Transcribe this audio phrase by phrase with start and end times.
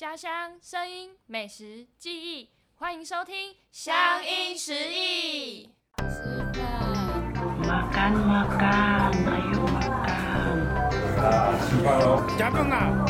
[0.00, 5.68] 家乡声音、美食、记忆，欢迎收听《乡音食忆》。
[6.08, 6.64] 吃饭
[7.60, 10.56] ，Makan, makan, ayo makan.
[11.68, 12.24] 吃饭喽！
[12.38, 13.04] 加饭啦！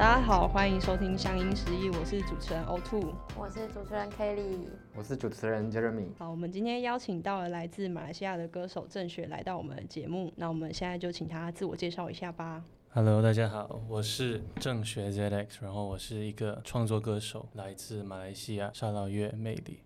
[0.00, 3.12] 大家好，欢迎收听乡音十一，我是主持人 O Two。
[3.36, 4.66] 我是主持人 Kelly，
[4.96, 6.06] 我是主持人 Jeremy。
[6.16, 12.64] 好，我们今天邀请到了来自马来西亚的歌手郑雪来到我们的节目，那我们现在就请他自我介绍一下吧。
[12.94, 19.80] Hello，大家好，我是郑学 ZX，然后我是一个创作歌手，来自马来西亚沙捞越魅力。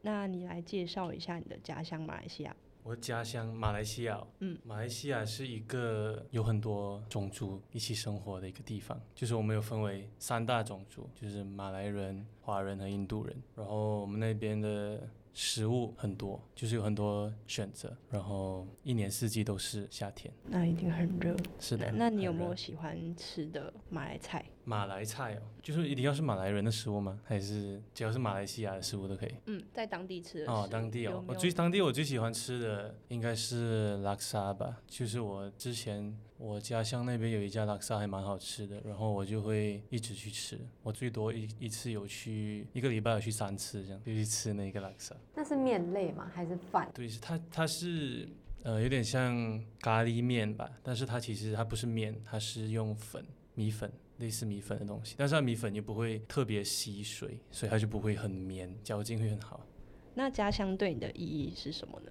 [0.00, 2.56] 那你来介绍一下你的家乡马来西亚。
[2.88, 13.36] 我的家乡马来西亚，嗯，马来西亚是一个有很多种族一起生活的一个地方，就是我们有分为三大种族，就是马来人、华人和印度人。
[13.54, 20.32] 然后我们那边的食物很多，就是有很多选择，然后一年四季都是夏天。
[20.46, 21.36] 那一定很热。
[21.60, 24.42] 是的，那你有没有喜欢吃的马来菜？
[24.68, 27.18] 马来菜哦，就是一定要是马来人的食物吗？
[27.24, 29.34] 还是只要是马来西亚的食物都可以？
[29.46, 45.16] 嗯，在当地吃的哦，当地哦，我最当地我最喜欢吃的应该是拉萨吧，就是我之前我家乡那边有一家拉萨还蛮好吃的，然后我就会一直去吃，我最多一一次有去一个礼拜有去三次这样，就去吃那个拉萨。
[45.34, 46.30] 那是面类吗？
[46.34, 46.90] 还是饭？
[46.92, 48.28] 对，是它它是
[48.64, 53.90] 呃有点像咖喱面吧，但是它其实它不是面，它是用粉米粉。
[54.18, 59.66] 类似米粉的东西，但是它米粉又不会特别吸水，所以它就不会很绵，嚼劲会很好。
[60.14, 62.10] 那家乡对你的意义是什么呢？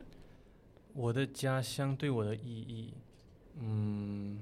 [0.93, 2.93] 我的家乡对我的意义，
[3.59, 4.39] 嗯，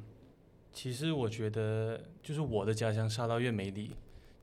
[0.72, 3.92] 其实我觉得就是我的家乡沙捞越美丽，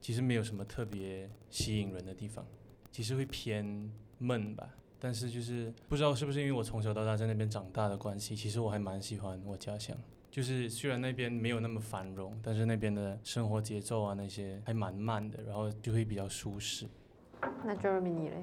[0.00, 2.44] 其实没有什么特别吸引人的地方，
[2.90, 4.68] 其实会偏闷吧。
[4.98, 9.96] 但是就是不知道是不是因为我从小到大在那边长大的关系，其实我还蛮喜欢我家乡。
[10.32, 16.88] 就是虽然那边没有那么繁荣，但是那边的生活节奏啊那些还蛮慢的，然后就会比较舒适。
[17.62, 18.42] 那 Jeremy 你嘞？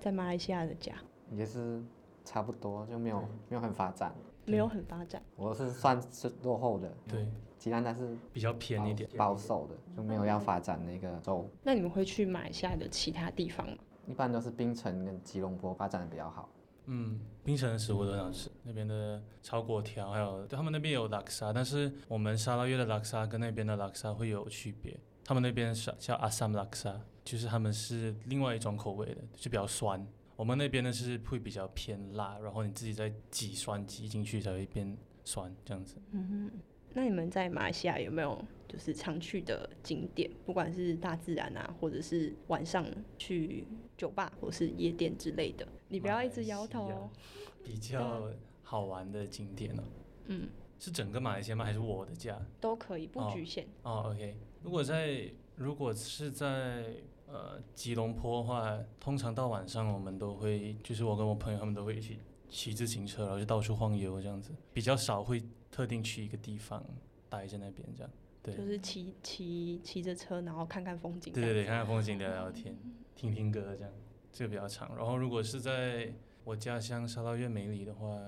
[0.00, 0.94] 在马来西亚的家
[1.30, 1.82] 也是
[2.24, 3.20] 差不多，就没有
[3.50, 4.14] 没有很发展。
[4.46, 9.06] 没有很发展，我是算是落后的，对，吉兰它是比较偏一点。
[9.14, 11.46] 保守的，就没有要发展的一个州。
[11.62, 13.76] 那你们会去马来西亚的其他地方吗？
[14.06, 16.48] 一般都是槟城跟吉隆坡发展的比较好。
[16.90, 24.98] 嗯，槟城的食物都很好吃，那边的炒粿条，还有他们那边有拉克沙，但是我们沙拉越的拉克沙跟那边的拉克沙会有区别。
[25.22, 30.06] 他们那边是叫阿萨姆拉克沙，就是他们是另外一种口味的，就比较酸。
[30.34, 35.96] 我们那边呢是会比较偏辣，然后你自己再挤酸挤进去才会变酸这样子。
[36.12, 36.60] 嗯哼，
[36.94, 42.86] 那你们在马来西亚有没有就是常去的景点，不管是大自然啊，或者是晚上
[43.18, 43.66] 去
[43.96, 45.68] 酒吧或是夜店之类的？
[45.88, 47.10] 你不要一直摇头哦。
[47.64, 48.30] 比较
[48.62, 49.82] 好玩的景点哦，
[50.26, 51.64] 嗯，是整个马来西亚吗？
[51.64, 52.40] 还是我的家？
[52.60, 53.66] 都可以，不哦局限。
[53.82, 54.36] 哦，OK。
[54.62, 56.94] 如果在如果是在
[57.26, 62.18] 呃吉隆坡的话，通常到晚上我们都会，就是我跟我朋友他们都会一起
[62.48, 66.82] 骑自行车，然后就到处晃悠这样子，比较少会特定去一个地方
[67.28, 68.10] 待在那边这样。
[68.42, 71.32] 对，就是骑骑骑着车，然后看看风景。
[71.32, 72.74] 对对对，看看风景，聊聊天，
[73.14, 73.92] 听听歌这样，
[74.32, 74.96] 这个比较长。
[74.96, 76.12] 然后如果是在
[76.44, 78.18] 我家乡沙捞越美里的话，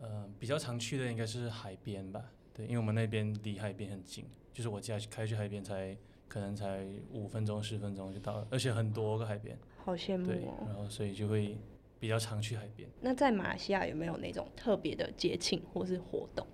[0.00, 2.22] 呃，比较常去的应该是海边吧。
[2.52, 5.96] 对，因为我们那边离海边很近，就是我家开去海边才
[6.28, 9.58] 可能才五分钟十分钟就到了，而且很多个海边。
[9.84, 10.54] 好羡慕对，哦。
[10.66, 11.56] 然后所以就会
[11.98, 12.88] 比较常去海边。
[13.00, 16.46] 那在马来西亚有没有那种特别的节庆或是活动？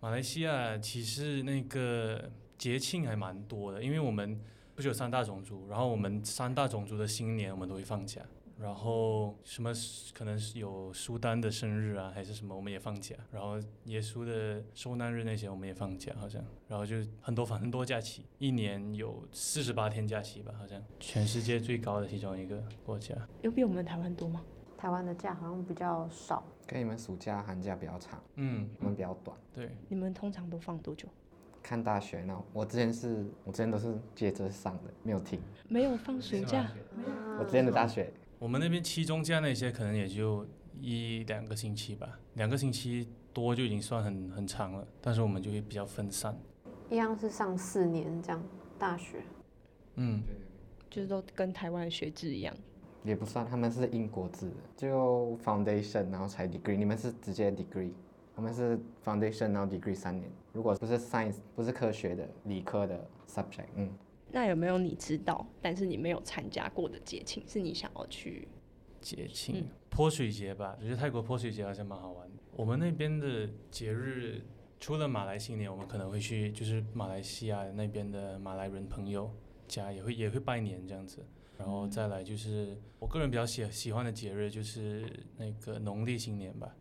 [0.00, 4.38] 马来西亚其实那个节庆还蛮多的，因为我们
[4.74, 8.20] 不是有三大种族，然后我们三大种族的新年我们都会放假，
[8.58, 9.72] 然后什么
[10.12, 23.14] 可能是有苏丹的生日啊，还是什么我们也放假，然后耶稣的受难日那些我们也放假，好像，然后就很多反很多假期，一年有四十八天假期吧，好像全世界最高的其中一个国家。
[23.42, 24.42] 有比我们台湾多吗？
[24.76, 29.34] 台湾的假好像比较少，跟你们暑假、寒假比较长，嗯，我们比较短。
[29.52, 31.08] 对，你们通常都放多久？
[31.64, 35.40] 看大学那种，我之前是，我之前都是接着上的，没有停。
[35.66, 36.70] 没有放暑假，
[37.38, 40.46] 我之前的大学我们那边期中假那些可能也就
[40.78, 46.38] 一两个星期吧，两个星期多就已经算很很长了，但是我们就会比较分散。
[46.90, 48.42] 一样是上四年这样
[48.78, 49.22] 大学。
[49.94, 50.22] 嗯，
[50.90, 52.54] 就是都跟台湾的学制一样。
[53.04, 57.92] 也不算，他们是英国制的，就 foundation 然后才 degree，你们是直接 degree，
[58.34, 60.30] 我们是 foundation 然后 degree 三年。
[60.52, 63.90] 如果不是 science 不是科学的理科的 subject，嗯，
[64.30, 68.46] 那有没有你知道但是你没有参加过的节庆，是你想要去
[69.00, 72.42] 节庆嗯，泼水节吧，我觉得泰国泼水节好像蛮好玩的。
[72.56, 74.40] 我们那边的节日，
[74.78, 79.30] 除了马来新年，我们可能会去就是马来西亚那边的马来人朋友
[79.66, 81.24] 家也会也会拜年这样子。
[81.58, 85.04] 然后再来就是我个人比较喜喜欢的节日就是
[85.36, 86.74] 那个农历新年吧，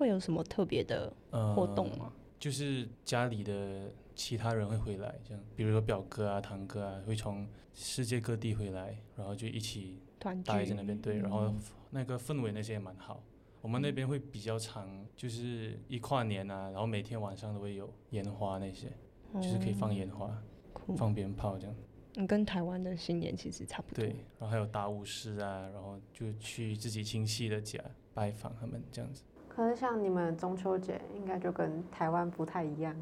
[0.00, 2.10] 会有什么特别的呃，活动吗？
[2.38, 11.60] 就是家里的其他人会回来，这样，比如说表哥啊、堂哥啊，会从世界各地回来，然后就一起团聚待在那边，对，然后嗯
[11.90, 13.22] 那个氛围那些也蛮好。
[13.60, 18.90] 我们那边会比较长，就是一跨年啊，然后每天晚上都会有烟花那些，
[19.34, 20.42] 就是可以放哦烟花、
[20.96, 21.76] 放鞭炮这样。
[22.14, 24.02] 你跟台湾的新年其实差不多。
[24.02, 27.78] 对，然后还有打舞狮啊，然后就去自己亲戚的家
[28.14, 29.24] 拜访他们这样子。
[29.52, 32.96] 可是像你们中秋节，应该就跟台湾不太一样。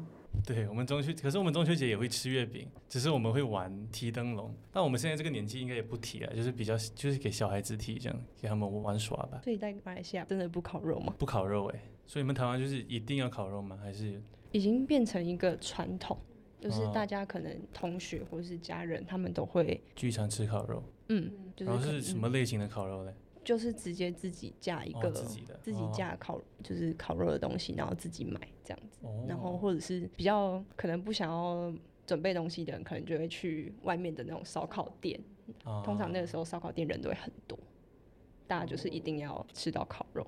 [0.45, 4.53] 对我们中秋，可是我们中秋节也会吃月饼，只是我们会玩提灯笼。
[4.71, 9.41] 但我们现在这个年纪应该也不提了，就是比较就是给小孩子提这样，给他们玩耍吧。
[9.43, 11.13] 所以在马来西亚真的不烤肉吗？
[11.17, 13.77] 不烤肉哎、所以你们台湾就是一定要烤肉吗？
[13.81, 14.21] 还是
[14.51, 16.17] 已经变成一个传统，
[16.59, 20.83] 就是哦大家可能同学或是家人，他们都会，聚餐吃烤肉？
[21.09, 23.13] 嗯，就是然后是什么嗯类型的烤肉嘞？
[23.49, 28.99] 就是直接自己架一哦个、自己的自己哦架烤，就是烤肉的东西，然后自己买这样子。
[29.01, 31.73] 哦，然后或者是比较可能不想要
[32.05, 35.19] 准备东西的人，可能就会去外面的那种烧烤店。
[35.63, 37.57] 啊通常那个时候烧烤店人都会很多，
[38.45, 40.23] 大家就是一定要吃到烤肉。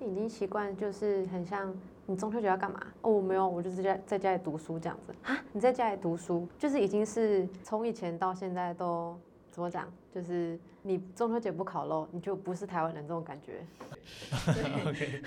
[0.00, 2.80] 已经习惯，就是很像你中秋节要干嘛？
[3.02, 5.44] 哦，我没有，我就在家在家里读书这样子啊。
[5.52, 9.14] 你在家里读书，就是已经是从以前到现在都
[9.54, 9.88] 怎么讲？
[10.12, 13.64] 就是你中秋节不烤肉，你就不是台湾人这种感觉。
[14.84, 15.22] OK，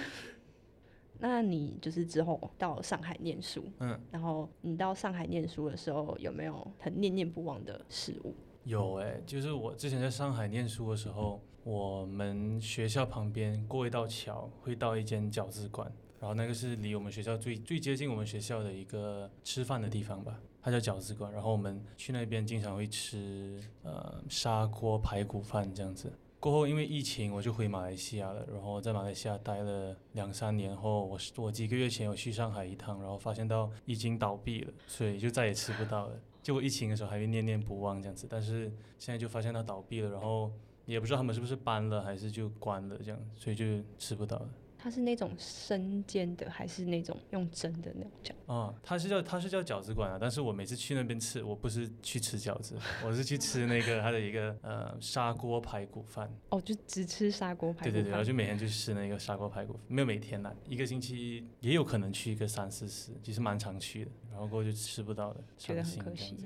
[1.18, 8.34] 那你就是之后到上海念书，嗯，然后你到上海念书的时候，有没有很念念不忘的事物？
[8.66, 15.90] 有哎、就是我之前在上海念书的时候，我们学校旁边过一道桥会到一间饺子馆，
[16.20, 20.38] 然后那个是离我们学校最最接近我们学校的一个吃饭的地方吧，
[20.69, 21.31] 它叫饺子馆。
[21.31, 26.12] 然后我们去那边经常会吃呃砂锅排骨饭这样子。
[26.40, 36.19] 过后因为疫情，我就回马来西亚了，然后在马来西亚待了两三年后，我我几个月前有去上海一趟，然后发现到已经倒闭了，所以就再也吃不到了。
[36.44, 40.52] 就我疫情的时候还会念念不忘这样子，但是现在就发现它倒闭了，然后
[40.86, 43.66] 也不知道他们是不是搬了还是就关了这样，所以就
[43.98, 44.50] 吃不到了。
[44.88, 48.31] 它是那种生煎的，还是那种用蒸的那种饺？
[48.45, 56.34] 哦，它是叫它是叫饺子馆啊，但是我每次去那边吃，我不是去吃饺子， 我是去吃那个它的一个呃砂锅排骨饭。
[56.48, 66.38] 哦，就只吃砂锅排骨对对对，然后就每天去吃那个砂锅排骨，没有每天啦，一个星期也有可能去一个三四次，其实蛮常去的，然后过后就吃不到的，觉得很可惜。。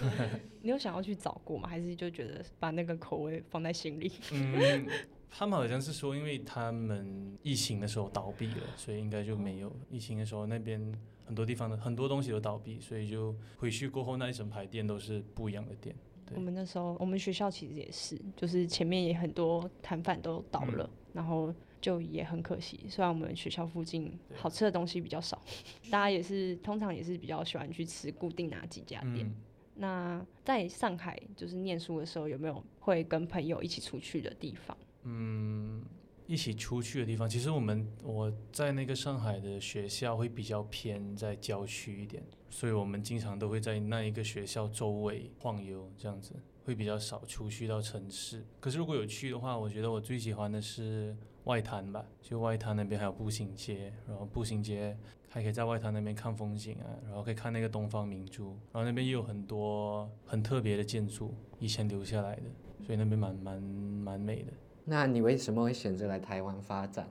[0.62, 1.68] 你有想要去找过吗？
[1.68, 4.10] 还是就觉得把那个口味放在心里？
[4.32, 4.86] 嗯，
[5.34, 9.74] 他们好像是说，因为他们疫情的时候倒闭了，所以应该就没有。
[9.90, 10.80] 疫情的时候，那边
[11.24, 15.96] 很多地方的很多东西都倒闭，所以就回去过后那一整排店都是不一样的店。
[16.26, 22.86] 对我们那时候，我们学校其实也是，就是前面也很多摊贩都倒嗯了，然后就也很可惜。
[22.90, 25.42] 虽然我们学校附近好吃的东西比较少，
[25.90, 29.26] 大家也是通常也是比较喜欢去吃固定哪几家店。
[29.26, 29.34] 嗯，
[29.76, 34.76] 那在上海就是念书的时候，有没有会跟朋友一起出去的地方？
[35.04, 35.84] 嗯，
[36.26, 46.34] 一起出去的地方，其实我们我在那个上海的学校会比较偏在郊区一点，所以我们经常都会在那一个学校周围晃悠，这样子
[46.64, 48.44] 会比较少出去到城市。
[48.60, 54.96] 可是如果有去的话，我觉得我最喜欢的是外滩吧，就外滩那边还有步行街，然后步行街
[55.28, 62.42] 还可以在外滩那边看风景啊，然后可以看那个东方明珠，然后那边也有很多很特别的建筑，以前留下来的，
[62.86, 64.52] 所以那边蛮蛮蛮美的。
[64.84, 67.08] 那你为什么会选择来台湾发展？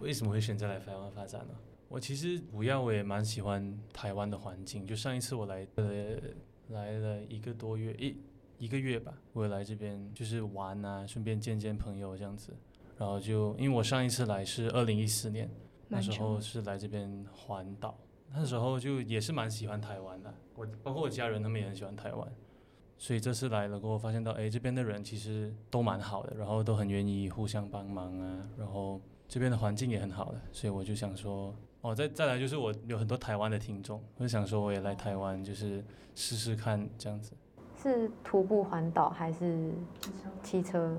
[0.00, 1.54] 为什么会选择来台湾发展呢？
[1.88, 6.16] 我其实主要我也蛮喜欢台湾的环境，就上一次我来呃
[6.70, 8.16] 来了一个多月一
[8.58, 12.52] 一个月吧，我来这边就是玩啊，顺便见见朋友这样子。
[12.98, 15.48] 然后就因为我上一次来是二零一四年，
[15.88, 17.96] 那时候是来这边环岛，
[18.32, 22.32] 那时候就也是蛮喜欢台湾的，我包括我家人他们也很喜欢台湾。
[23.04, 35.84] 所以这次来了过后，发现到哎，这边的人其实都蛮好的，然后都很愿意互相帮忙啊，然后这边的环境也很好的，所以我就想说，哦，再再来就是我有很多台湾的听众，我就想说我也来台湾，就是
[36.14, 37.34] 试试看这样子。
[37.76, 39.70] 是徒步环岛还是
[40.42, 40.96] 骑车？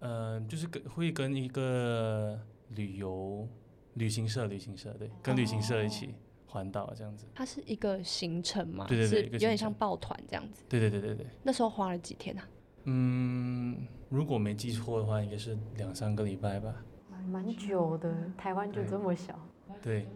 [0.00, 2.36] 呃，就是跟会跟一个
[2.70, 3.46] 旅游
[3.94, 6.12] 旅行社，旅行社对，跟旅行社一起
[6.46, 7.26] 环岛这样子。
[7.34, 10.62] 它是一个行程嘛，对对对是有点像抱团这样子。
[10.68, 12.48] 对对对对对，那时候花了几天啊？
[12.84, 16.74] 嗯，如果没记错的话，应该是两三个礼拜吧。
[17.28, 19.36] 蛮久的，台湾就这么小。
[19.82, 20.06] 对，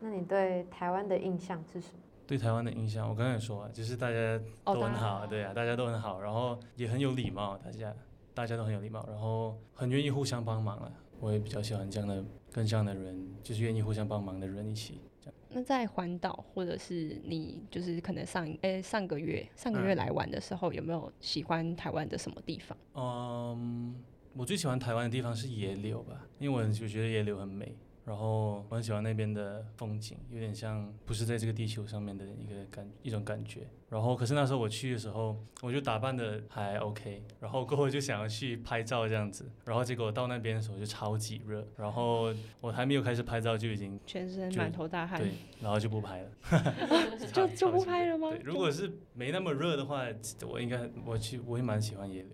[0.00, 2.00] 那你对台湾的印象是什么？
[2.26, 7.94] 对台湾的印象，我刚才也说啊，就是大家都很好，对啊，大家都很好，然后也很有礼貌，大家
[8.34, 10.90] 大家都很有礼貌，然后很愿意互相帮忙啊。
[11.20, 15.00] 我也比较喜欢这样的跟这样的人，就是愿意互相帮忙的人一起。
[15.30, 15.40] 这样。
[15.50, 19.96] 那在环岛或者是你就是可能上诶、上个月上个月嗯。
[19.96, 22.76] 来玩的时候，有没有喜欢台湾的什么地方？
[22.94, 23.94] 嗯，
[24.34, 27.74] 我最喜欢台湾的地方是野柳吧，因为我很我觉得野柳很美，
[28.06, 33.66] 然后我很喜欢那边的风景，有点像不是在这个地球上面的一个感一种感觉。
[33.88, 46.30] 然后可是那时候我去的时候，我就打扮的还 OK，然后过后就想要去拍照这样子，然后结果到那边的时候就超级热，然后我还没有开始拍照就已经全身满头大汗对，，然后就不拍了，
[47.34, 48.38] 就就不拍了吗对，？
[48.44, 50.04] 如果是没那么热的话，
[50.48, 52.30] 我应该我去我也蛮喜欢野柳。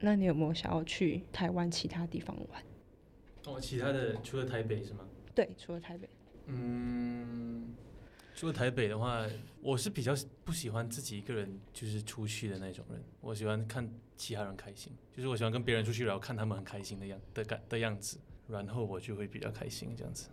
[0.00, 2.62] 那你有没有想要去台湾其他地方玩？
[3.46, 5.06] 哦，其他的除了台北是吗？
[5.34, 6.08] 对，除了台北。
[6.46, 7.74] 嗯，
[8.34, 9.24] 除了台北的话，
[9.62, 13.02] 我是比较不喜欢自己一个人就是出去的那种人。
[13.20, 20.28] 我喜欢看其他人开心，就是我喜欢跟别人出去，然后看他们很开心的样的感的样子，然后我就会比较开心这样子。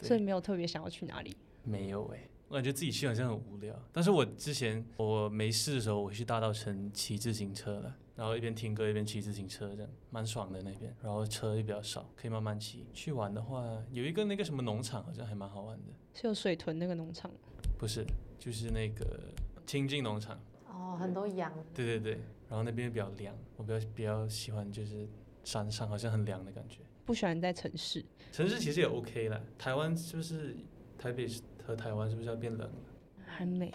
[0.00, 1.36] 所以没有特别想要去哪里。
[1.64, 3.74] 没有诶、我感觉自己去好像很无聊。
[3.92, 10.94] 但是我之前我没事的时候，我去大稻城骑自行车了，然后一边听歌一边骑自行车，这样蛮爽的那边。
[11.02, 12.86] 然后车也比较少，可以慢慢骑。
[12.92, 15.92] 去玩的话，有一个那个什么农场，好像还蛮好玩的。
[16.14, 17.30] 是有水豚那个农场，
[17.78, 18.04] 不是，
[18.38, 19.32] 就是那个
[19.66, 20.38] 清境农场。
[20.68, 21.52] 哦，很多羊。
[21.74, 22.12] 对对对，
[22.48, 25.08] 然后那边比较凉，我比较比较喜欢就是
[25.44, 26.80] 山上好像很凉的感觉。
[27.04, 28.04] 不喜欢在城市。
[28.30, 30.56] 城市其实也 OK 啦，台湾是不是
[30.98, 31.26] 台北
[31.64, 32.76] 和台湾是不是要变冷了？
[33.26, 33.72] 还没，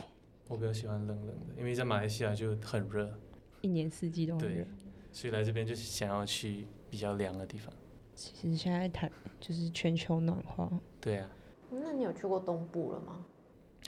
[0.47, 3.19] 我比较喜欢冷冷的，因为在马来西亚就很热，
[3.67, 4.65] 一年四季都很对热。
[5.11, 7.73] 所以来这边就是想要去比较凉的地方。
[8.15, 10.71] 其实现在台就是全球暖化，
[11.01, 11.29] 对啊，
[11.69, 13.25] 那你有去过东部了吗？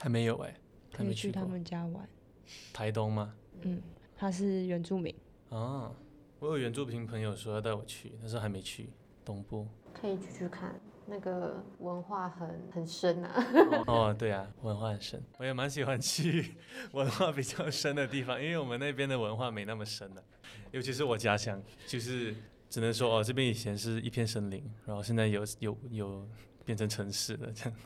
[0.00, 0.54] 还没有哎、
[0.92, 1.52] 还可以去他没去过。
[1.52, 2.08] 们家玩。
[2.72, 3.34] 台东吗？
[3.62, 3.80] 嗯，
[4.16, 5.14] 他是原住民，
[5.48, 5.92] 啊，
[6.38, 8.90] 我有原住民朋友说要带我去，但是还没去
[9.24, 9.66] 东部。
[9.92, 10.80] 可以去去看，
[11.10, 13.44] 那个文化很很深啊。
[13.88, 16.54] 哦，对啊，文化很深，我也蛮喜欢去
[16.92, 20.22] 文化比较深的地方，因为我们那边的文化没那么深的、
[20.70, 22.34] 尤其是我家乡，就是
[22.68, 26.28] 只能说哦，这边以前是一片森林，然后现在有有有
[26.64, 27.78] 变成城市了这样。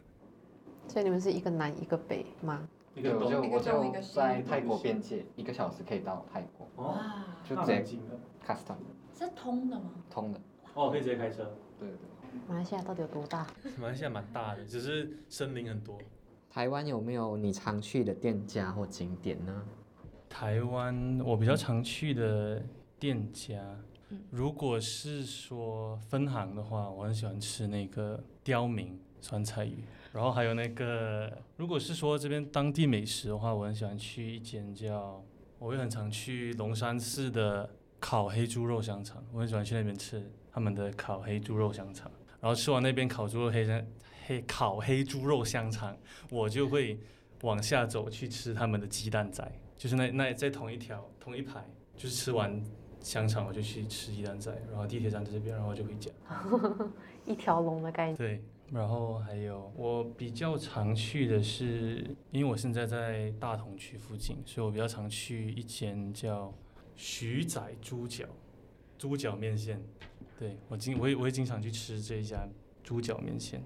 [0.87, 2.69] 所以你们是一个南一个北吗？
[2.95, 7.83] 一个东一个我就东一个西在泰国边界，一个小时可以到泰国哇，就直接
[8.47, 8.76] custom
[9.19, 9.90] 是通的吗？
[10.11, 10.40] 通的。
[10.75, 11.57] 哦，可以直接开车。
[11.81, 11.99] 对对。
[12.48, 13.46] 马来西亚到底有多大？
[13.78, 15.98] 马来西亚蛮大的，只是森林很多。
[16.50, 19.64] 台湾有没有你常去的店家或景点呢？
[20.28, 22.62] 台湾我比较常去的
[22.98, 23.60] 店家，
[24.10, 35.22] 嗯如果是说分行的话，我很喜欢吃那个刁民酸菜鱼，然后还有那个，如果是说这边当地美食的话，我很喜欢去一间叫，
[35.58, 42.10] 我会很常去龙山寺的烤黑猪肉香肠，我很喜欢去那边吃他们的烤黑猪肉香肠，
[42.44, 43.82] 然后吃完那边烤猪肉黑香
[44.26, 45.96] 黑烤黑猪肉香肠，
[46.28, 47.00] 我就会
[47.40, 52.62] 往下走去吃他们的鸡蛋仔，就是那那在同一条同一排，就是吃完
[53.00, 56.10] 香肠我就去吃鸡蛋仔，然后地铁站在这边，然后我就回家。
[57.24, 58.16] 一条龙的概念。
[58.16, 66.52] 对，然后还有我比较常去的是，因为我现在在大同区附近，所以我比较常去一间叫
[66.94, 68.26] 徐仔猪脚
[68.98, 69.82] 猪脚面线。
[70.38, 72.48] 对我经我也我也经常去吃这一家
[72.82, 73.62] 猪脚面线，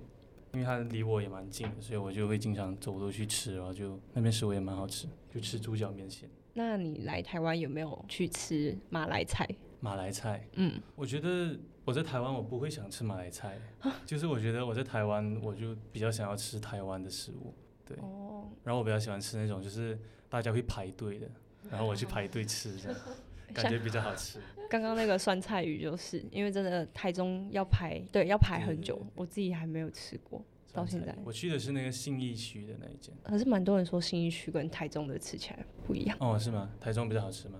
[0.53, 6.29] 因为它离我也蛮近的，所以我就会经常走路去吃，然后就那边食物也蛮好吃，就吃猪脚面线。
[6.55, 9.49] 那你来台湾有没有去吃马来菜？
[9.81, 13.57] 马来菜，嗯，我觉得我在台湾我不会想吃马来菜，
[14.05, 19.97] 就是我觉得我在台湾我就比较想要吃台湾的食物，对，哦，然后我比较喜欢吃那种就是
[20.29, 21.31] 大家会排队的，
[21.71, 23.01] 然后我去排队吃这样，
[23.55, 24.39] 感觉比较好吃。
[24.71, 33.15] 刚刚那个酸菜鱼就是因为真的台中要排，对，要排很久我自己还没有吃过，到现在我去的是那个信义区的那一间。
[33.23, 36.17] 可是蛮多人说信义区跟台中的吃起来不一样。
[36.21, 36.71] 哦，是吗？
[36.79, 37.59] 台中比较好吃吗？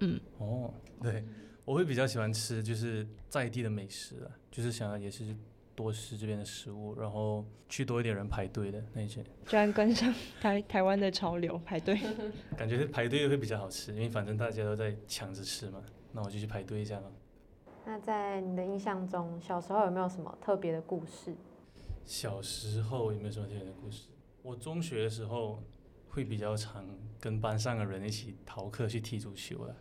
[0.00, 1.24] 嗯，哦，对，
[1.64, 5.34] 我会比较喜欢吃就是在地的美食啊，就是想要也是
[5.76, 12.00] 多吃这边的食物，然后去多一点人排队的那一间，居然跟上台 台湾的潮流排队。
[12.56, 17.12] 感觉排队会比较好吃，因为反正大家都在抢着吃嘛，那我就去排队一下嘛。
[17.84, 21.36] 那在你的印象中，小时候有没有什么特别的故事？
[22.04, 24.08] 小时候有没有什么特别的故事？
[24.42, 25.62] 我中学的时候
[26.08, 26.84] 会比较常
[27.20, 29.76] 跟班上的人一起逃课去踢足球了。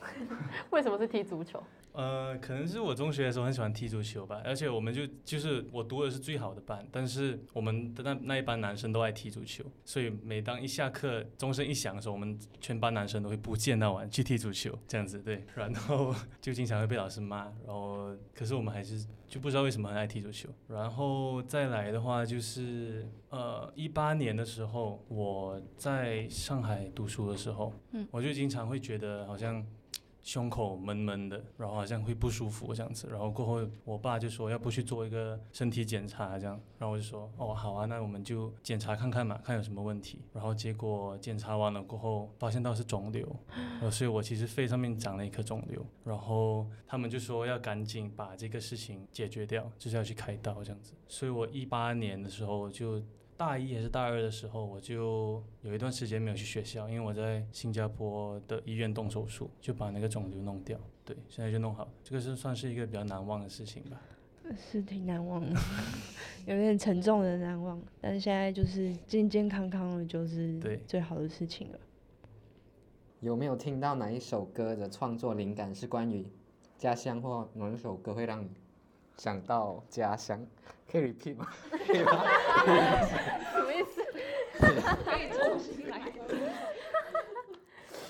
[0.70, 1.62] 为什么是踢足球？
[1.96, 29.66] 呃，可能是我中学的时候很喜欢踢足球吧，而且我们就就是我读的是最好的班，但是我们的那那一班男生都爱踢足球，所以每当一下课钟声一响的时候，我们全班男生都会不见到晚去踢足球，这样子对，然后就经常会被老师骂，然后可是我们还是就不知道为什么很爱踢足球，然后再来的话就是呃一八年的时候我在上海读书的时候，嗯我就经常会觉得好像。
[30.26, 40.18] 胸口闷闷的，然后好像会不舒服这样子，然后过后我爸就说要不去做一个身体检查这样，然后我就说哦好啊，那我们就检查看看嘛，看有什么问题。
[40.32, 43.24] 然后结果检查完了过后，发现到是肿瘤，
[43.80, 50.92] 呃， 所以我其实肺上面长了一颗肿瘤，然后他们就说要赶紧把这个事情解决掉，就是要去开刀这样子。
[51.06, 53.00] 所以我一八年的时候就
[53.36, 60.78] 大一还是大二的时候，我就有一段时间没有去学校，因为我在新加坡的医院动手术，就把那个肿瘤弄掉。
[61.04, 64.00] 对，现在就弄好了，这个是算是一个比较难忘的事情吧。
[64.56, 65.60] 是挺难忘的，
[66.46, 67.82] 有点沉重的难忘。
[68.00, 71.78] 但是现在就是健健康康的，就是对最好的事情了。
[73.20, 76.24] 有没有听到哪一首歌的创作灵感是关于
[76.78, 78.48] 家乡，或哪一首歌会让你
[79.18, 80.46] 想到家乡？
[80.90, 81.48] 可以 repeat 吗？
[81.70, 82.24] 可以吗？
[83.52, 84.02] 什么意思？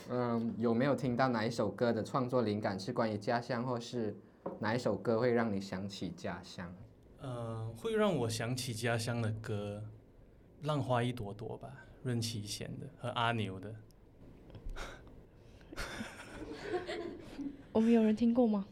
[0.10, 4.16] 嗯，有没有听到哪一首歌的创作灵感是关于家乡，或是
[4.60, 6.72] 哪一首歌会让你想起家乡？
[7.20, 9.82] 呃，会让我想起家乡的歌，
[10.66, 11.68] 《浪花一朵朵》吧，
[12.04, 13.74] 任其贤的和阿牛的。
[17.72, 18.66] 我们有人听过吗？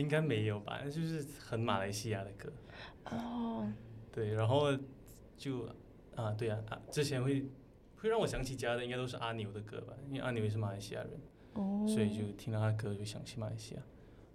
[0.00, 0.80] 应该没有吧？
[0.84, 2.52] 就是很马来西亚的歌。
[3.04, 3.70] 哦，
[4.12, 4.66] 对，然后
[5.36, 5.68] 就
[6.14, 7.44] 啊，对啊，啊，之前会
[7.96, 11.20] 会让我想起家的，应该都是阿牛的歌吧，因为阿牛也是马来西亚人，
[11.54, 13.82] 哦，所以就听到他歌就想起马来西亚。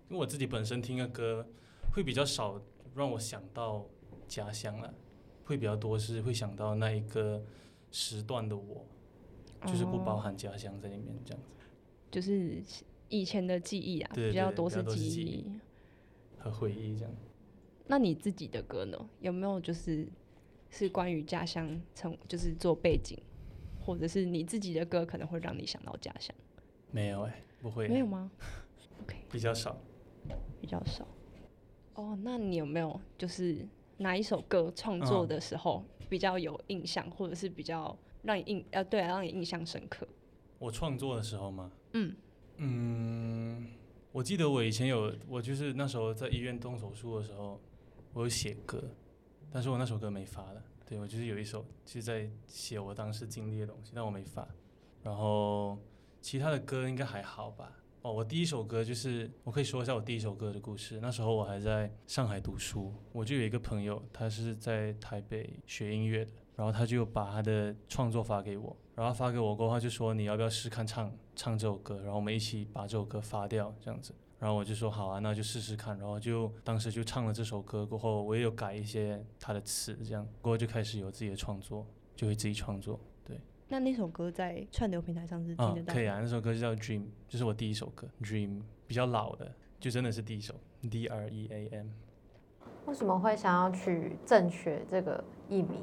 [0.10, 1.48] 因为我自己本身听的歌
[1.94, 2.62] 会比较少
[2.94, 3.86] 让我想到
[4.28, 4.94] 家乡了，
[5.46, 7.44] 会比较多是会想到那一个
[7.92, 8.86] 时段的我，
[9.66, 11.50] 就是不包哦含家乡在里面这样子，
[12.12, 12.62] 就是
[13.14, 15.52] 以前的记忆啊，对比较对比较多是记忆忆。
[16.40, 17.14] 和回忆这样。
[17.86, 18.98] 那你自己的歌呢？
[19.22, 20.08] 有没有就是
[20.72, 23.16] 是关于家乡成就是做背景，
[23.80, 26.36] 或者是你自己的歌可能会让你想到家乡？
[26.92, 28.32] 没有哎、不会，没有吗？
[29.04, 29.78] OK，比较少。
[30.60, 31.08] 比较少。
[31.94, 40.08] 哦，那你有没有就是哪一首歌创作嗯的时候比较有印象，或者是比较让你印呃对啊，让你印象深刻？
[40.58, 41.72] 我创作的时候吗？
[41.94, 42.16] 嗯
[42.58, 43.68] 嗯，
[44.12, 47.60] 我记得我以前有，我就是那时候在医院动手术的时候，
[48.14, 48.84] 我有写歌，
[49.52, 50.64] 但是我那首歌没发了。
[50.86, 54.48] 对我就是有一首，就是在写我当时经历的东西，但我没发。
[55.02, 55.78] 然后
[56.22, 57.72] 其他的歌应该还好吧。
[58.02, 61.00] 哦，我第一首歌就是，我可以说一下我第一首歌的故事。
[61.02, 74.14] 那时候我还在上海读书，我就有一个朋友，他是在台北学音乐的，然后他就把他的创作发给我，然后发给我过后，他就说你要不要试看唱唱这首歌，然后我们一起把这首歌发掉这样子。
[74.40, 75.98] 然后我就说好啊，那就试试看。
[75.98, 83.00] 然后就当时就唱了这首歌过后，我也有改一些他的词，这样过后就开始有自己的创作，就会自己创作。
[83.26, 85.94] 对那那首歌在串流平台上是听啊得，到？
[85.94, 90.54] 可以啊，那首歌就叫 Dream，就是我第一首歌 Dream，比较老的，就真的是第一首
[90.92, 91.88] D R E A M。
[92.86, 95.82] 为什么会想要取正学这个艺名？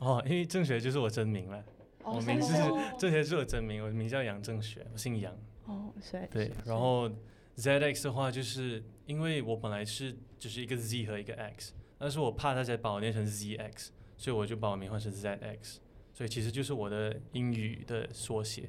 [0.00, 1.64] 哦，因为正学就是我真名了，哦，
[2.04, 2.62] 我名字是
[2.98, 5.34] 正学是我真名，我名叫杨正学，我姓杨。
[5.66, 5.92] 哦，
[6.30, 7.10] 对，然后
[7.56, 13.88] ZX 的话，就是因为我本来是只是一个 Z 和一个 X，但是我怕大家把我念成 ZX，
[14.18, 15.76] 所以我就把我名换成 ZX，
[16.12, 18.68] 所以其实就是我的英语的缩写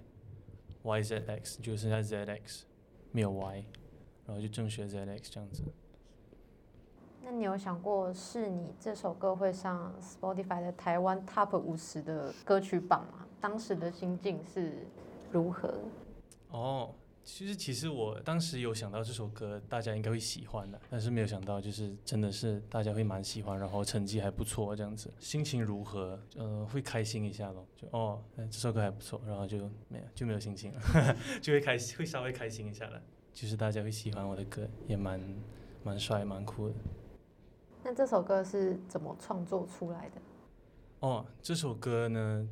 [0.84, 2.62] ，YZX 就剩下 ZX，
[3.12, 3.65] 没有 Y，
[4.26, 5.63] 然后就正学 ZX 这样子。
[7.24, 13.25] 那你有想过是你这首歌会上 Spotify 的台湾 Top 五十的歌曲榜吗？
[13.45, 14.88] 当时的心境是
[15.31, 15.71] 如何？
[16.49, 26.19] 哦，其实其实我当时有想到这首歌大家应该会喜欢的，但是没有想到就是真的是大家会蛮喜欢，然后成绩还不错这样子，心情如何？
[26.36, 30.81] 呃，会开心一下咯，就哦，哎这首歌还不错，然后就没有就没有心情了，
[31.39, 32.99] 就会开会稍微开心一下了，
[33.31, 35.21] 就是大家会喜欢我的歌，也蛮
[35.84, 36.73] 蛮帅蛮酷的。
[37.84, 40.15] 那这首歌是怎么创作出来的？
[41.01, 42.49] 哦，这首歌呢，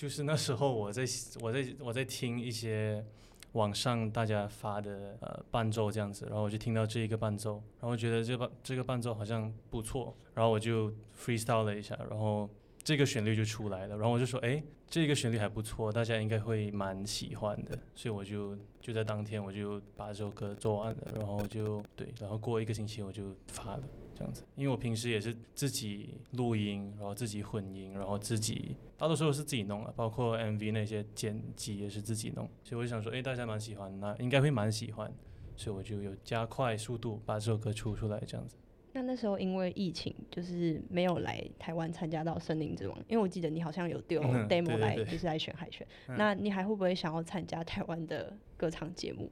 [0.00, 1.04] 就是那时候我在
[1.42, 3.04] 我在我在听一些
[3.52, 12.48] 网上大家发的呃伴奏这样子，然后我就听到这一个伴奏，然后觉得这伴这个伴奏好像不错，然后我就 freestyle 了一下，然后
[12.82, 23.82] 这个旋律就出来了，然后我就说，哎，这个旋律还不错，大家应该会蛮喜欢的，所以我就就在当天我就把这首歌做完了，然后就对，然后过一个星期我就发了。
[24.20, 35.10] 这样子，因为我平时也是自己录音，然后自己混音，然后自己大多数都是自己弄啊，包括 MV 那些剪辑也是自己弄，所以我就想说，哎，大家蛮喜欢，那应该会蛮喜欢，
[35.56, 38.56] 所以我就有加快速度把这首歌出出来，这样子。
[38.92, 45.86] 那那时候因为疫情，就是没有来台湾参加到《森林之王》，因为我记得你好像有丢 demo 来，就是来选海选。
[46.18, 49.30] 那你还会不会想要参加台湾的歌唱节目？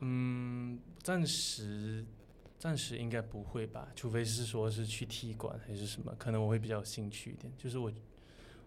[0.00, 2.04] 嗯，暂时。
[2.64, 7.52] 暂时应该不会吧，除非是说是去踢馆还是什么，可能我会比较有兴趣一点。
[7.58, 7.92] 就是我，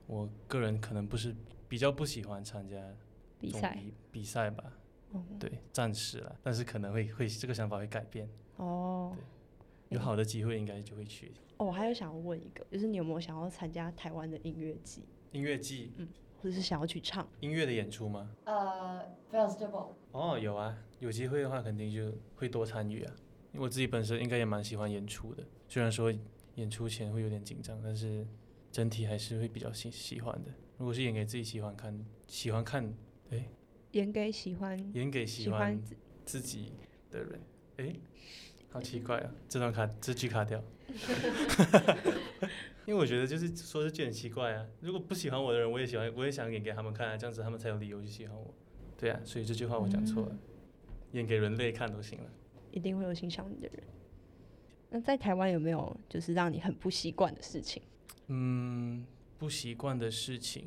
[0.06, 1.36] 我个人可能不是
[1.68, 2.78] 比较不喜欢参加
[3.40, 3.80] 比赛
[4.12, 4.72] 比赛吧。
[5.40, 8.30] 对，暂时了，但是可能会会这个想法会改变。
[8.58, 9.16] 哦。
[9.90, 11.32] 对，有好的机会应该就会去。
[11.58, 15.02] 哦，我还有想要问一个，就是你有没有想要参加台湾的音乐季？
[15.32, 16.08] 音乐季，嗯，
[16.40, 18.30] 或者是想要去唱音乐的演出吗？
[18.44, 19.94] 呃，festival。
[20.12, 23.16] 哦，有啊，有机会的话肯定就会多参与啊。
[23.58, 26.14] 我自己本身应该也蛮喜欢演出的，虽然说
[26.56, 28.26] 演出前会有点紧张，但是
[28.72, 30.52] 整体还是会比较喜喜欢的。
[30.78, 32.94] 如果是演给自己喜欢看、喜欢看，
[33.32, 33.50] 哎，
[33.92, 35.82] 演给喜欢演给喜欢
[36.26, 36.74] 自己
[37.10, 37.40] 的人，
[37.78, 37.96] 哎，
[38.70, 39.32] 好奇怪啊！
[39.50, 40.64] 这段卡这句卡掉，
[42.86, 44.66] 因为我觉得就是说这句很奇怪啊。
[44.82, 48.54] 如果不喜欢我的人，我也喜欢，我也想演给他们看啊，这样子他们才有理由去喜欢我。
[48.98, 50.38] 对啊，所以这句话我讲错了，
[51.14, 52.30] 演给人类看都行了。
[52.72, 53.84] 一定会有欣赏你的人。
[54.90, 57.84] 那在台湾有没有就是让你很不习惯的事情？
[58.28, 59.06] 嗯，
[59.38, 60.66] 不习惯的事情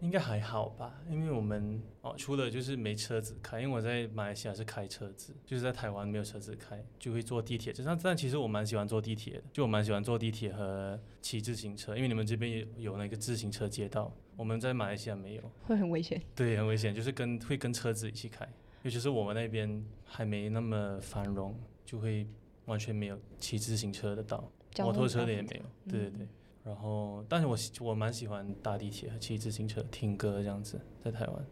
[0.00, 7.72] 应该还好吧，因为我们哦，除了就是没车子开，因为我在马来西亚是开车子，就是在台湾没有车子开，就会坐地铁。
[7.84, 16.20] 但但其实我蛮喜欢坐地铁的，就我蛮喜欢坐地铁和骑自行车，因为你们这边有有那个自行车街道，我们在马来西亚没有，会很危险。
[16.34, 18.46] 对，很危险，就是跟会跟车子一起开。
[18.86, 22.24] 尤其是我们那边还没那么繁荣，就会
[22.66, 25.90] 完全没有骑自行车的道，摩托车的也没有。
[25.90, 26.28] 对对对。
[26.62, 31.44] 然后，但是我我蛮喜欢搭地铁和骑自行车听歌这样子，在台湾。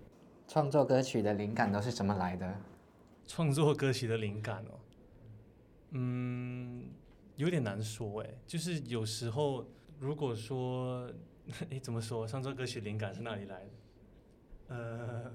[0.47, 2.55] 创作歌曲的灵感都是怎么来的？
[3.27, 4.79] 创作歌曲的灵感哦，
[5.90, 6.85] 嗯，
[7.35, 8.31] 有点难说哎。
[8.47, 9.66] 就是有时候，
[9.99, 11.11] 如果说，
[11.68, 12.29] 哎，怎么说？
[12.29, 14.77] 创作歌曲灵感是哪里来的？
[14.77, 15.33] 呃。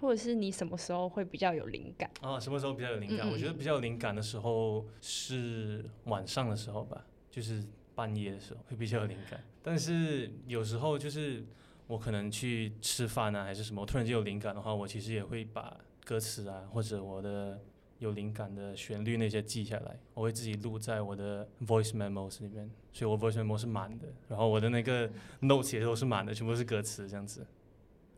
[0.00, 2.10] 或者是你什么时候会比较有灵感？
[2.20, 3.28] 啊，什么时候比较有灵感？
[3.30, 9.42] 我觉得比较有灵感的时候是晚上的时候吧，就是半夜的时候会比较有灵感。
[9.62, 11.44] 但是有时候就是
[11.86, 17.60] 我可能去吃饭啊，还是什么，我突然间有灵感的话，我其实也会把歌词啊，或者我的
[17.98, 22.70] 有灵感的旋律那些记下来，我会自己录在我的 voice memos 里面。
[22.92, 25.08] 所以我 voice memo 是满的，然后我的那个
[25.42, 27.46] notes 也都是满的，全部是歌词这样子。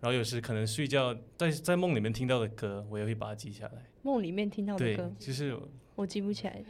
[0.00, 3.84] 然后有时可能睡觉在在梦里面听到的歌，我也会把它记下来。
[4.02, 5.56] 梦里面听到的歌，就是
[5.94, 6.64] 我记不起来。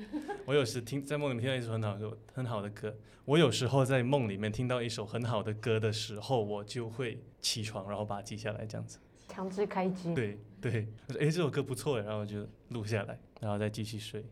[0.44, 8.98] 我有时听在梦里面听到一首很好的很好的歌，我有时候在梦里面听到一首很好的歌的时候，我就会起床，然后把它记下来，这样子。
[9.28, 10.12] 强制开机。
[10.12, 14.24] 对对，哎，这首歌不错，然后就录下来，然后再继续睡。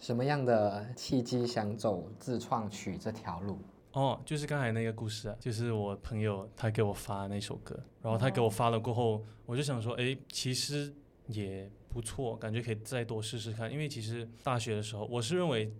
[0.00, 3.56] 什么样的契机想走自创曲这条路？
[3.92, 10.92] 哦，就是刚才那个故事啊，就是我朋友他给我发那首歌，然后他给我发了过后，我就想说，哎，其实
[11.28, 15.72] 也不错，感觉可以再多试试看，因为其实大学的时候，我是认为。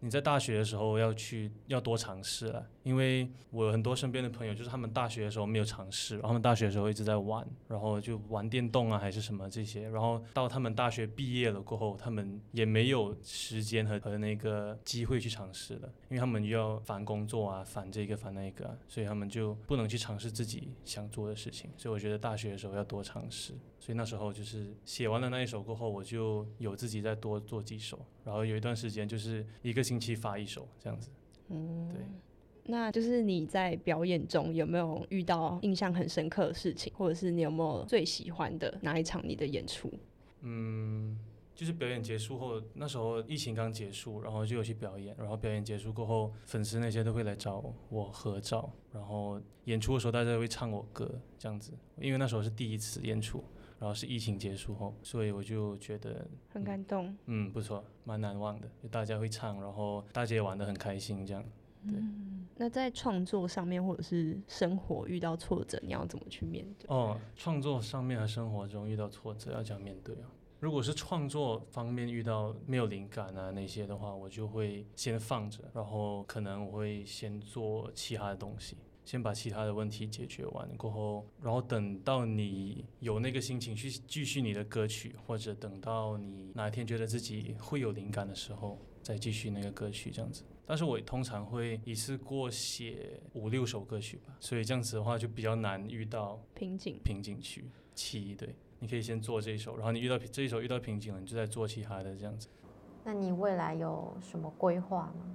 [0.00, 23.52] 你在大学的时候要去要多尝试了，因为我有很多身边的朋友，就是他们大学的时候没有尝试，然后他们大学的时候一直在玩，然后就玩电动啊还是什么这些，然后到他们大学毕业了过后，他们也没有时间和和那个机会去尝试了，因为他们又要烦工作啊，烦这个烦那个，所以他们就不能去尝试自己想做的事情，所以我觉得大学的时候要多尝试。
[23.78, 31.10] 所以那时候就是写完了那一首过后，我就有自己再多做几首，然后有一段时间就是一个星期发一首这样子。
[31.48, 32.00] 嗯，对。
[32.64, 39.92] 那就是你在表演中有没有遇到印象很深刻的事情，或者是你有没有最喜欢的哪一场你的演出？
[40.42, 41.18] 嗯，
[41.54, 53.42] 就是表演结束后，那时候疫情刚结束，然后就有去表演，然后表演结束过后，粉丝那些都会来找我合照，然后演出的时候大家会唱我歌这样子，因为那时候是第一次演出。
[53.80, 57.16] 然后是疫情结束后，所以我就觉得很感动。
[57.24, 58.68] 嗯，不错，蛮难忘的。
[58.82, 61.42] 就大家会唱，然后大家也玩得很开心，这样。
[61.88, 61.98] 对。
[62.56, 66.86] 那在创作上面或者是生活遇到挫折，你要怎么去面对？
[66.94, 70.28] 哦，创作上面和生活中遇到挫折要怎样面对啊？
[70.58, 78.76] 如果是创作方面遇到没有灵感啊那些的话，我就会先放着，然后可能我会先做其他的东西。
[79.10, 90.44] 先把其他的问题解决完过后，然后等到你有那个心情去继续你的歌曲，或者等到你哪一天觉得自己会有灵感的时候，再继续那个歌曲这样子。
[90.64, 97.00] 但是我通常会一次过写五六首歌曲吧，所以这样子的话就比较难遇到瓶颈。
[97.02, 97.64] 瓶颈区
[97.96, 98.36] 期。
[98.36, 102.46] 对，你可以先做这一首，然后你遇到这一首遇到瓶颈了，你就再做其他的这样子。
[103.02, 105.34] 那你未来有什么规划吗？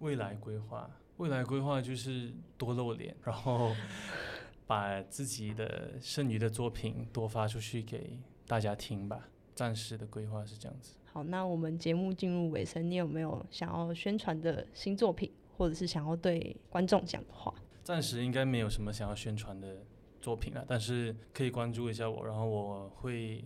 [0.00, 3.74] 未来规划，未来规划就是多露脸，然后
[4.66, 9.28] 把自己的剩余的作品多发出去给大家听吧。
[9.54, 10.96] 暂时的规划是这样子。
[11.04, 17.54] 好，那我们节目进入尾声，你有没有想要宣传的新作品，或者是想要对观众讲的话？
[17.82, 19.78] 暂时应该没有什么想要宣传的
[20.20, 23.42] 作品了，但是可以关注一下我，然后我会，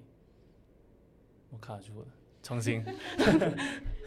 [1.50, 2.06] 我卡住了。
[2.42, 2.82] 重新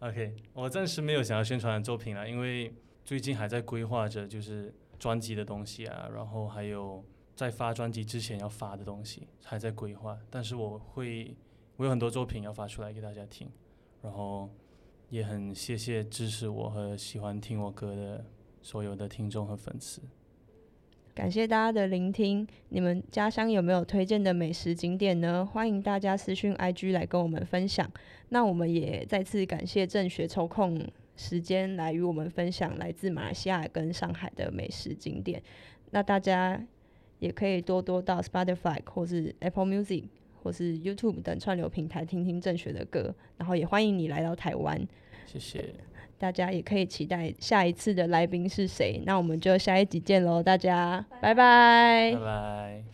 [0.00, 2.72] ，OK，我暂时没有想要宣传的作品了，因为
[3.04, 7.04] 最近还在规划着就是专辑的东西啊，然后还有
[7.34, 10.18] 在发专辑之前要发的东西还在规划。
[10.30, 11.36] 但是我会，
[11.76, 13.48] 我有很多作品要发出来给大家听，
[14.02, 14.50] 然后
[15.08, 18.24] 也很谢谢支持我和喜欢听我歌的
[18.62, 20.02] 所有的听众和粉丝。
[21.16, 22.46] 感谢大家的聆听。
[22.68, 25.46] 你们家乡有没有推荐的美食景点呢？
[25.46, 27.90] 欢迎大家私讯 IG 来跟我们分享。
[28.28, 30.78] 那我们也再次感谢郑学抽空
[31.16, 35.42] 时间来与我们分享来自马来西亚跟上海的美食景点。
[35.90, 36.62] 那大家
[37.18, 40.04] 也可以多多到 Spotify 或是 Apple Music
[40.42, 43.14] 或是 YouTube 等串流平台听听郑学的歌。
[43.38, 44.86] 然后也欢迎你来到台湾。
[45.24, 45.72] 谢谢。
[46.18, 51.04] 大家也可以期待下一次的来宾是谁，那我们就下一集见喽，大家。
[51.20, 52.86] 拜拜，拜拜。